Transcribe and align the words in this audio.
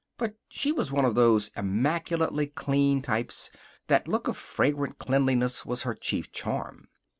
But 0.17 0.33
she 0.49 0.71
was 0.71 0.91
one 0.91 1.05
of 1.05 1.13
those 1.13 1.51
immaculately 1.55 2.47
clean 2.47 3.03
types. 3.03 3.51
That 3.85 4.07
look 4.07 4.27
of 4.27 4.35
fragrant 4.35 4.97
cleanliness 4.97 5.63
was 5.63 5.83
her 5.83 5.93
chief 5.93 6.31
charm. 6.31 6.87